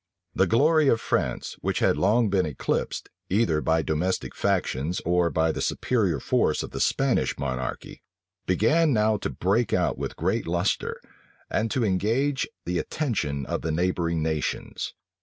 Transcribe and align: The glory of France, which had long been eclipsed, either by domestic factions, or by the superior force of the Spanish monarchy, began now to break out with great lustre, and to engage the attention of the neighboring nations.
The 0.33 0.47
glory 0.47 0.87
of 0.87 0.99
France, 0.99 1.57
which 1.61 1.77
had 1.77 1.95
long 1.95 2.31
been 2.31 2.47
eclipsed, 2.47 3.09
either 3.29 3.61
by 3.61 3.83
domestic 3.83 4.33
factions, 4.33 4.99
or 5.05 5.29
by 5.29 5.51
the 5.51 5.61
superior 5.61 6.19
force 6.19 6.63
of 6.63 6.71
the 6.71 6.79
Spanish 6.79 7.37
monarchy, 7.37 8.01
began 8.47 8.93
now 8.93 9.17
to 9.17 9.29
break 9.29 9.73
out 9.73 9.99
with 9.99 10.15
great 10.15 10.47
lustre, 10.47 10.99
and 11.51 11.69
to 11.69 11.85
engage 11.85 12.47
the 12.65 12.79
attention 12.79 13.45
of 13.45 13.61
the 13.61 13.71
neighboring 13.71 14.23
nations. 14.23 14.95